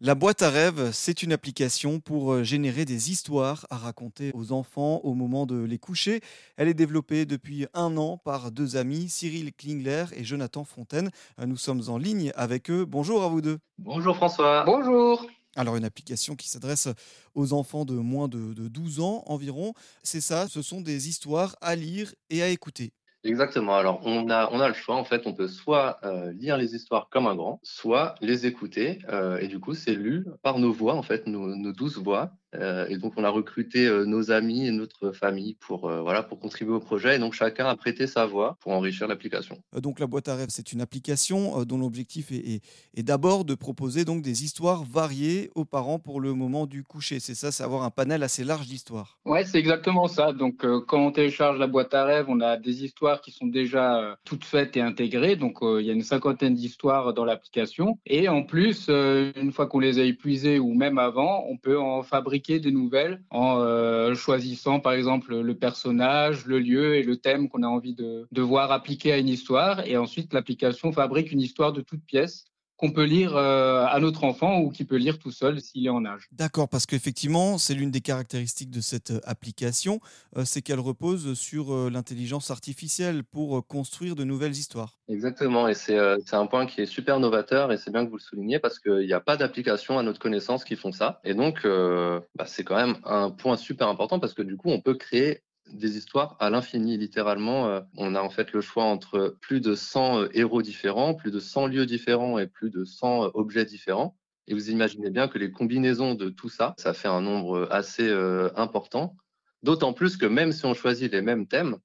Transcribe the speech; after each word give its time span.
La 0.00 0.16
boîte 0.16 0.42
à 0.42 0.50
rêves, 0.50 0.90
c'est 0.92 1.22
une 1.22 1.32
application 1.32 2.00
pour 2.00 2.42
générer 2.42 2.84
des 2.84 3.12
histoires 3.12 3.64
à 3.70 3.78
raconter 3.78 4.32
aux 4.34 4.50
enfants 4.50 5.00
au 5.04 5.14
moment 5.14 5.46
de 5.46 5.62
les 5.62 5.78
coucher. 5.78 6.20
Elle 6.56 6.66
est 6.66 6.74
développée 6.74 7.26
depuis 7.26 7.66
un 7.74 7.96
an 7.96 8.18
par 8.18 8.50
deux 8.50 8.76
amis, 8.76 9.08
Cyril 9.08 9.52
Klingler 9.52 10.06
et 10.16 10.24
Jonathan 10.24 10.64
Fontaine. 10.64 11.10
Nous 11.38 11.56
sommes 11.56 11.82
en 11.88 11.96
ligne 11.96 12.32
avec 12.34 12.70
eux. 12.70 12.84
Bonjour 12.84 13.22
à 13.22 13.28
vous 13.28 13.40
deux. 13.40 13.58
Bonjour 13.78 14.16
François. 14.16 14.64
Bonjour. 14.66 15.26
Alors 15.54 15.76
une 15.76 15.84
application 15.84 16.34
qui 16.34 16.48
s'adresse 16.48 16.88
aux 17.36 17.52
enfants 17.52 17.84
de 17.84 17.94
moins 17.94 18.26
de, 18.26 18.52
de 18.52 18.66
12 18.66 18.98
ans 18.98 19.22
environ. 19.26 19.74
C'est 20.02 20.20
ça, 20.20 20.48
ce 20.48 20.60
sont 20.60 20.80
des 20.80 21.08
histoires 21.08 21.54
à 21.60 21.76
lire 21.76 22.12
et 22.30 22.42
à 22.42 22.48
écouter. 22.48 22.92
Exactement. 23.26 23.74
Alors, 23.76 24.00
on 24.04 24.28
a, 24.28 24.50
on 24.52 24.60
a 24.60 24.68
le 24.68 24.74
choix. 24.74 24.96
En 24.96 25.04
fait, 25.04 25.26
on 25.26 25.32
peut 25.32 25.48
soit 25.48 25.98
euh, 26.04 26.32
lire 26.34 26.58
les 26.58 26.74
histoires 26.74 27.08
comme 27.10 27.26
un 27.26 27.34
grand, 27.34 27.58
soit 27.62 28.14
les 28.20 28.46
écouter. 28.46 28.98
euh, 29.08 29.38
et 29.38 29.48
du 29.48 29.60
coup, 29.60 29.74
c'est 29.74 29.94
lu 29.94 30.26
par 30.42 30.58
nos 30.58 30.72
voix, 30.72 30.94
en 30.94 31.02
fait, 31.02 31.26
nos, 31.26 31.56
nos 31.56 31.72
douze 31.72 31.96
voix. 31.98 32.32
Euh, 32.54 32.86
et 32.88 32.96
donc, 32.98 33.14
on 33.16 33.24
a 33.24 33.28
recruté 33.30 33.86
euh, 33.86 34.04
nos 34.04 34.30
amis 34.30 34.66
et 34.66 34.70
notre 34.70 35.12
famille 35.12 35.54
pour, 35.60 35.88
euh, 35.88 36.00
voilà, 36.02 36.22
pour 36.22 36.38
contribuer 36.38 36.74
au 36.74 36.80
projet. 36.80 37.16
Et 37.16 37.18
donc, 37.18 37.32
chacun 37.34 37.66
a 37.66 37.76
prêté 37.76 38.06
sa 38.06 38.26
voix 38.26 38.56
pour 38.60 38.72
enrichir 38.72 39.08
l'application. 39.08 39.58
Donc 39.80 39.98
la 40.00 40.06
boîte 40.06 40.28
à 40.28 40.36
rêves, 40.36 40.48
c'est 40.50 40.72
une 40.72 40.80
application 40.80 41.60
euh, 41.60 41.64
dont 41.64 41.78
l'objectif 41.78 42.30
est, 42.30 42.36
est- 42.36 42.60
est 42.96 43.02
d'abord 43.02 43.44
de 43.44 43.54
proposer 43.54 44.04
donc 44.04 44.22
des 44.22 44.44
histoires 44.44 44.84
variées 44.84 45.50
aux 45.54 45.64
parents 45.64 45.98
pour 45.98 46.20
le 46.20 46.34
moment 46.34 46.66
du 46.66 46.84
coucher. 46.84 47.18
C'est 47.20 47.34
ça, 47.34 47.50
c'est 47.50 47.62
avoir 47.64 47.82
un 47.82 47.90
panel 47.90 48.22
assez 48.22 48.44
large 48.44 48.66
d'histoires. 48.66 49.18
Ouais, 49.24 49.44
c'est 49.44 49.58
exactement 49.58 50.06
ça. 50.06 50.32
Donc, 50.32 50.64
euh, 50.64 50.80
quand 50.86 50.98
on 51.04 51.10
télécharge 51.12 51.58
la 51.58 51.66
boîte 51.66 51.92
à 51.94 52.04
rêves, 52.04 52.26
on 52.28 52.40
a 52.40 52.56
des 52.56 52.84
histoires 52.84 53.20
qui 53.20 53.32
sont 53.32 53.46
déjà 53.46 53.98
euh, 53.98 54.14
toutes 54.24 54.44
faites 54.44 54.76
et 54.76 54.80
intégrées. 54.80 55.36
Donc, 55.36 55.62
euh, 55.62 55.80
il 55.80 55.86
y 55.86 55.90
a 55.90 55.92
une 55.94 56.02
cinquantaine 56.02 56.54
d'histoires 56.54 57.14
dans 57.14 57.24
l'application. 57.24 57.98
Et 58.06 58.28
en 58.28 58.42
plus, 58.42 58.86
euh, 58.88 59.32
une 59.36 59.52
fois 59.52 59.66
qu'on 59.66 59.80
les 59.80 59.98
a 59.98 60.04
épuisées 60.04 60.58
ou 60.58 60.74
même 60.74 60.98
avant, 60.98 61.44
on 61.48 61.56
peut 61.56 61.78
en 61.78 62.02
fabriquer 62.02 62.43
des 62.46 62.70
nouvelles 62.70 63.22
en 63.30 63.58
euh, 63.60 64.14
choisissant, 64.14 64.80
par 64.80 64.92
exemple, 64.92 65.40
le 65.40 65.54
personnage, 65.54 66.46
le 66.46 66.58
lieu 66.58 66.96
et 66.96 67.02
le 67.02 67.16
thème 67.16 67.48
qu'on 67.48 67.62
a 67.62 67.66
envie 67.66 67.94
de, 67.94 68.26
de 68.30 68.42
voir 68.42 68.70
appliqué 68.70 69.12
à 69.12 69.18
une 69.18 69.28
histoire. 69.28 69.86
Et 69.86 69.96
ensuite, 69.96 70.32
l'application 70.32 70.92
fabrique 70.92 71.32
une 71.32 71.40
histoire 71.40 71.72
de 71.72 71.80
toute 71.80 72.04
pièce 72.04 72.44
qu'on 72.76 72.90
peut 72.90 73.04
lire 73.04 73.36
euh, 73.36 73.86
à 73.86 74.00
notre 74.00 74.24
enfant 74.24 74.58
ou 74.60 74.70
qui 74.70 74.84
peut 74.84 74.96
lire 74.96 75.18
tout 75.18 75.30
seul 75.30 75.60
s'il 75.60 75.86
est 75.86 75.90
en 75.90 76.04
âge. 76.04 76.28
D'accord, 76.32 76.68
parce 76.68 76.86
qu'effectivement, 76.86 77.56
c'est 77.56 77.74
l'une 77.74 77.90
des 77.90 78.00
caractéristiques 78.00 78.70
de 78.70 78.80
cette 78.80 79.12
euh, 79.12 79.20
application, 79.24 80.00
euh, 80.36 80.44
c'est 80.44 80.60
qu'elle 80.60 80.80
repose 80.80 81.34
sur 81.34 81.72
euh, 81.72 81.88
l'intelligence 81.90 82.50
artificielle 82.50 83.22
pour 83.22 83.56
euh, 83.56 83.62
construire 83.62 84.16
de 84.16 84.24
nouvelles 84.24 84.52
histoires. 84.52 84.98
Exactement. 85.08 85.68
Et 85.68 85.74
c'est 85.74 85.96
euh, 85.96 86.18
un 86.32 86.46
point 86.46 86.66
qui 86.66 86.80
est 86.80 86.86
super 86.86 87.20
novateur. 87.20 87.70
Et 87.72 87.78
c'est 87.78 87.92
bien 87.92 88.04
que 88.04 88.10
vous 88.10 88.16
le 88.16 88.22
souligniez 88.22 88.58
parce 88.58 88.78
qu'il 88.80 89.06
n'y 89.06 89.12
a 89.12 89.20
pas 89.20 89.36
d'application 89.36 89.98
à 89.98 90.02
notre 90.02 90.18
connaissance 90.18 90.64
qui 90.64 90.74
font 90.76 90.92
ça. 90.92 91.20
Et 91.24 91.34
donc, 91.34 91.64
euh, 91.64 92.20
bah, 92.34 92.46
c'est 92.46 92.64
quand 92.64 92.76
même 92.76 92.96
un 93.04 93.30
point 93.30 93.56
super 93.56 93.88
important 93.88 94.18
parce 94.18 94.34
que 94.34 94.42
du 94.42 94.56
coup, 94.56 94.70
on 94.70 94.80
peut 94.80 94.94
créer 94.94 95.42
des 95.74 95.96
histoires 95.96 96.36
à 96.40 96.50
l'infini, 96.50 96.96
littéralement. 96.96 97.68
Euh, 97.68 97.80
On 97.96 98.14
a 98.14 98.22
en 98.22 98.30
fait 98.30 98.52
le 98.52 98.60
choix 98.60 98.84
entre 98.84 99.36
plus 99.40 99.60
de 99.60 99.74
100 99.74 100.20
euh, 100.20 100.28
héros 100.32 100.62
différents, 100.62 101.14
plus 101.14 101.30
de 101.30 101.40
100 101.40 101.66
lieux 101.66 101.86
différents 101.86 102.38
et 102.38 102.46
plus 102.46 102.70
de 102.70 102.84
100 102.84 103.24
euh, 103.24 103.28
objets 103.34 103.64
différents. 103.64 104.16
Et 104.46 104.54
vous 104.54 104.70
imaginez 104.70 105.10
bien 105.10 105.28
que 105.28 105.38
les 105.38 105.50
combinaisons 105.50 106.14
de 106.14 106.28
tout 106.28 106.50
ça, 106.50 106.74
ça 106.78 106.92
fait 106.92 107.08
un 107.08 107.22
nombre 107.22 107.66
assez 107.70 108.12
important. 108.56 109.16
D'autant 109.62 109.94
plus 109.94 110.18
que 110.18 110.26
même 110.26 110.52
si 110.52 110.66
on 110.66 110.74
choisit 110.74 111.10
les 111.10 111.22
mêmes 111.22 111.46
thèmes, 111.46 111.78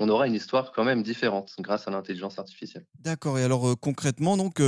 on 0.00 0.08
aura 0.08 0.26
une 0.26 0.34
histoire 0.34 0.72
quand 0.72 0.82
même 0.82 1.04
différente 1.04 1.54
grâce 1.60 1.86
à 1.86 1.92
l'intelligence 1.92 2.40
artificielle. 2.40 2.84
D'accord, 2.98 3.38
et 3.38 3.44
alors 3.44 3.78
concrètement, 3.78 4.36
donc, 4.36 4.60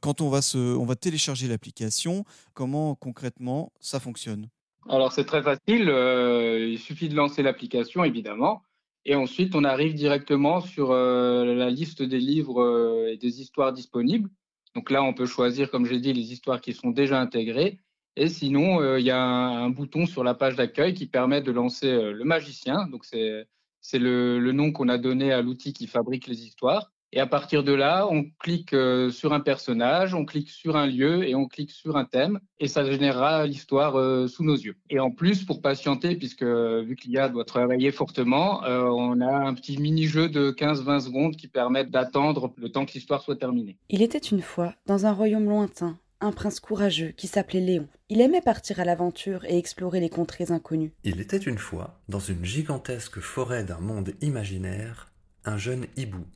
quand 0.00 0.22
on 0.22 0.30
va, 0.30 0.40
se, 0.40 0.56
on 0.56 0.86
va 0.86 0.96
télécharger 0.96 1.48
l'application, 1.48 2.24
comment 2.54 2.94
concrètement 2.94 3.74
ça 3.78 4.00
fonctionne? 4.00 4.48
Alors 4.88 5.12
c'est 5.12 5.24
très 5.24 5.42
facile, 5.42 5.88
euh, 5.88 6.68
il 6.68 6.78
suffit 6.78 7.08
de 7.08 7.16
lancer 7.16 7.42
l'application 7.42 8.04
évidemment, 8.04 8.62
et 9.04 9.16
ensuite 9.16 9.56
on 9.56 9.64
arrive 9.64 9.94
directement 9.94 10.60
sur 10.60 10.92
euh, 10.92 11.54
la 11.54 11.70
liste 11.70 12.02
des 12.02 12.20
livres 12.20 12.62
euh, 12.62 13.12
et 13.12 13.16
des 13.16 13.40
histoires 13.40 13.72
disponibles. 13.72 14.30
Donc 14.76 14.90
là 14.90 15.02
on 15.02 15.12
peut 15.12 15.26
choisir, 15.26 15.70
comme 15.70 15.86
j'ai 15.86 15.98
dit, 15.98 16.12
les 16.12 16.32
histoires 16.32 16.60
qui 16.60 16.72
sont 16.72 16.90
déjà 16.90 17.20
intégrées, 17.20 17.80
et 18.14 18.28
sinon 18.28 18.96
il 18.96 19.04
y 19.04 19.10
a 19.10 19.20
un, 19.20 19.70
bouton 19.70 20.06
sur 20.06 20.22
la 20.22 20.34
page 20.34 20.54
d'accueil 20.56 20.94
qui 20.94 21.06
permet 21.06 21.42
de 21.42 21.50
lancer 21.50 22.12
le 22.12 22.24
magicien. 22.24 22.86
Donc 22.88 23.04
c'est 23.04 23.46
c'est 23.80 23.98
le, 23.98 24.38
le 24.40 24.52
nom 24.52 24.72
qu'on 24.72 24.88
a 24.88 24.98
donné 24.98 25.32
à 25.32 25.42
l'outil 25.42 25.72
qui 25.72 25.86
fabrique 25.86 26.26
les 26.26 26.44
histoires. 26.44 26.92
Et 27.16 27.18
à 27.18 27.26
partir 27.26 27.64
de 27.64 27.72
là, 27.72 28.06
on 28.10 28.26
clique 28.38 28.74
euh, 28.74 29.08
sur 29.08 29.32
un 29.32 29.40
personnage, 29.40 30.12
on 30.12 30.26
clique 30.26 30.50
sur 30.50 30.76
un 30.76 30.86
lieu 30.86 31.26
et 31.26 31.34
on 31.34 31.48
clique 31.48 31.70
sur 31.70 31.96
un 31.96 32.04
thème 32.04 32.40
et 32.60 32.68
ça 32.68 32.84
générera 32.84 33.46
l'histoire 33.46 33.98
euh, 33.98 34.28
sous 34.28 34.44
nos 34.44 34.54
yeux. 34.54 34.76
Et 34.90 35.00
en 35.00 35.10
plus, 35.10 35.42
pour 35.42 35.62
patienter, 35.62 36.16
puisque 36.16 36.42
euh, 36.42 36.82
vu 36.82 36.94
que 36.94 37.08
l'IA 37.08 37.30
doit 37.30 37.46
travailler 37.46 37.90
fortement, 37.90 38.60
on 38.66 39.22
a 39.22 39.34
un 39.34 39.54
petit 39.54 39.78
mini-jeu 39.78 40.28
de 40.28 40.50
15-20 40.50 41.06
secondes 41.06 41.36
qui 41.36 41.48
permettent 41.48 41.90
d'attendre 41.90 42.52
le 42.58 42.68
temps 42.68 42.84
que 42.84 42.92
l'histoire 42.92 43.22
soit 43.22 43.36
terminée. 43.36 43.78
Il 43.88 44.02
était 44.02 44.18
une 44.18 44.42
fois, 44.42 44.74
dans 44.84 45.06
un 45.06 45.12
royaume 45.12 45.46
lointain, 45.46 45.96
un 46.20 46.32
prince 46.32 46.60
courageux 46.60 47.14
qui 47.16 47.28
s'appelait 47.28 47.60
Léon. 47.60 47.88
Il 48.10 48.20
aimait 48.20 48.42
partir 48.42 48.78
à 48.78 48.84
l'aventure 48.84 49.46
et 49.46 49.56
explorer 49.56 50.00
les 50.00 50.10
contrées 50.10 50.50
inconnues. 50.50 50.92
Il 51.02 51.22
était 51.22 51.38
une 51.38 51.56
fois, 51.56 51.98
dans 52.10 52.20
une 52.20 52.44
gigantesque 52.44 53.20
forêt 53.20 53.64
d'un 53.64 53.80
monde 53.80 54.12
imaginaire, 54.20 55.10
un 55.46 55.56
jeune 55.56 55.86
hibou 55.96 56.26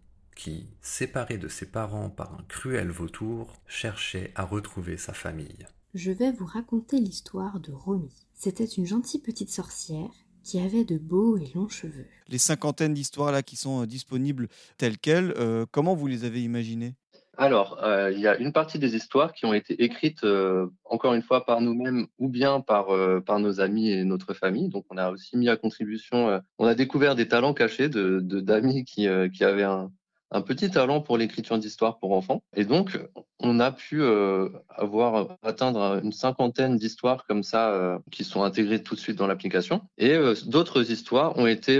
qui, 0.40 0.68
séparé 0.80 1.36
de 1.36 1.48
ses 1.48 1.66
parents 1.66 2.08
par 2.08 2.32
un 2.32 2.42
cruel 2.48 2.88
vautour, 2.88 3.52
cherchait 3.66 4.32
à 4.34 4.44
retrouver 4.44 4.96
sa 4.96 5.12
famille. 5.12 5.66
Je 5.92 6.12
vais 6.12 6.32
vous 6.32 6.46
raconter 6.46 6.98
l'histoire 6.98 7.60
de 7.60 7.72
Romy. 7.72 8.10
C'était 8.32 8.64
une 8.64 8.86
gentille 8.86 9.20
petite 9.20 9.50
sorcière 9.50 10.08
qui 10.42 10.58
avait 10.58 10.84
de 10.84 10.96
beaux 10.96 11.36
et 11.36 11.50
longs 11.54 11.68
cheveux. 11.68 12.06
Les 12.28 12.38
cinquantaines 12.38 12.94
d'histoires 12.94 13.32
là 13.32 13.42
qui 13.42 13.56
sont 13.56 13.82
euh, 13.82 13.86
disponibles 13.86 14.48
telles 14.78 14.96
quelles, 14.96 15.34
euh, 15.36 15.66
comment 15.70 15.94
vous 15.94 16.06
les 16.06 16.24
avez 16.24 16.42
imaginées? 16.42 16.94
Alors, 17.36 17.78
euh, 17.84 18.10
il 18.10 18.20
y 18.20 18.26
a 18.26 18.38
une 18.38 18.52
partie 18.52 18.78
des 18.78 18.96
histoires 18.96 19.34
qui 19.34 19.44
ont 19.44 19.52
été 19.52 19.82
écrites, 19.82 20.24
euh, 20.24 20.68
encore 20.84 21.12
une 21.12 21.22
fois, 21.22 21.44
par 21.44 21.60
nous-mêmes 21.60 22.06
ou 22.18 22.28
bien 22.30 22.60
par, 22.60 22.90
euh, 22.90 23.20
par 23.20 23.40
nos 23.40 23.60
amis 23.60 23.90
et 23.90 24.04
notre 24.04 24.32
famille. 24.32 24.70
Donc, 24.70 24.86
on 24.90 24.96
a 24.96 25.10
aussi 25.10 25.36
mis 25.36 25.48
à 25.50 25.56
contribution, 25.58 26.28
euh, 26.28 26.40
on 26.58 26.66
a 26.66 26.74
découvert 26.74 27.14
des 27.14 27.28
talents 27.28 27.54
cachés 27.54 27.90
de 27.90 28.20
de- 28.20 28.40
d'amis 28.40 28.84
qui, 28.84 29.06
euh, 29.06 29.28
qui 29.28 29.44
avaient 29.44 29.64
un, 29.64 29.90
un 30.30 30.42
petit 30.42 30.70
talent 30.70 31.00
pour 31.00 31.18
l'écriture 31.18 31.58
d'histoires 31.58 31.98
pour 31.98 32.12
enfants. 32.12 32.42
Et 32.54 32.64
donc, 32.64 32.98
on 33.40 33.58
a 33.58 33.72
pu 33.72 34.02
euh, 34.02 34.48
avoir 34.68 35.36
atteindre 35.42 36.00
une 36.02 36.12
cinquantaine 36.12 36.76
d'histoires 36.76 37.24
comme 37.26 37.42
ça 37.42 37.70
euh, 37.70 37.98
qui 38.10 38.24
sont 38.24 38.42
intégrées 38.42 38.82
tout 38.82 38.94
de 38.94 39.00
suite 39.00 39.16
dans 39.16 39.26
l'application. 39.26 39.82
Et 39.98 40.14
euh, 40.14 40.34
d'autres 40.46 40.90
histoires 40.90 41.36
ont 41.38 41.46
été 41.46 41.78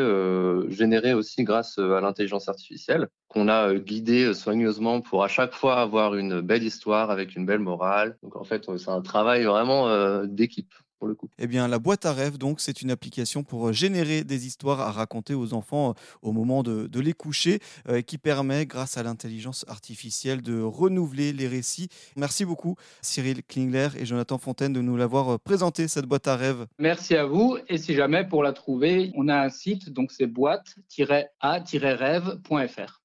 générées 0.69 1.15
aussi 1.15 1.45
grâce 1.45 1.79
à 1.79 2.01
l'intelligence 2.01 2.49
artificielle 2.49 3.09
qu'on 3.29 3.49
a 3.49 3.73
euh, 3.73 4.35
soigneusement 4.35 5.01
pour 5.01 5.23
à 5.23 5.29
chaque 5.29 5.53
fois 5.53 5.81
avoir 5.81 6.15
une 6.15 6.41
belle 6.41 6.65
histoire 6.65 7.11
avec 7.11 7.37
une 7.37 7.47
belle 7.47 7.61
morale. 7.61 8.17
Donc 8.23 8.37
en 8.37 8.45
fait, 8.45 8.65
c'est 8.79 8.91
un 8.91 9.03
travail 9.03 9.45
vraiment 9.45 10.25
d'équipe 10.25 10.73
pour 11.01 11.09
le 11.09 11.15
coup. 11.15 11.31
Eh 11.39 11.47
bien, 11.47 11.67
la 11.67 11.79
boîte 11.79 12.05
à 12.05 12.13
rêves, 12.13 12.37
donc, 12.37 12.61
c'est 12.61 12.83
une 12.83 12.91
application 12.91 13.43
pour 13.43 13.69
euh, 13.69 13.73
générer 13.73 14.23
des 14.23 14.47
histoires 14.47 14.81
à 14.81 14.93
raconter 14.93 15.33
aux 15.35 15.55
enfants 15.55 15.91
euh, 15.91 15.95
au 16.21 16.33
moment 16.33 16.63
de, 16.63 16.87
de 16.87 17.01
les 17.01 17.15
coucher, 17.15 17.61
euh, 17.89 18.03
qui 18.03 18.19
permet, 18.19 18.67
grâce 18.67 18.99
à 18.99 19.03
l'intelligence 19.03 19.65
artificielle, 19.67 20.43
de 20.43 20.61
renouveler 20.61 21.33
les 21.33 21.49
récits. 21.49 21.89
Merci 22.17 22.45
beaucoup, 22.45 22.77
Cyril 23.01 23.43
Klingler 23.43 23.89
et 23.97 24.05
Jonathan 24.05 24.37
Fontaine, 24.37 24.75
de 24.75 24.83
nous 24.83 24.99
l'avoir 24.99 25.41
présenté, 25.41 25.89
cette 25.89 26.05
boîte 26.05 26.29
à 26.29 26.37
rêves. 26.37 26.67
Merci 26.79 27.17
à 27.17 27.25
vous. 27.25 27.57
Et 27.69 27.79
si 27.79 27.95
jamais 27.95 28.25
pour 28.25 28.43
la 28.43 28.53
trouver, 28.53 29.11
on 29.17 29.29
a 29.29 29.41
un 29.41 29.49
site, 29.49 29.89
donc 29.91 30.13
c'est 30.13 30.27
boîte-a-rêve.fr. 30.27 33.00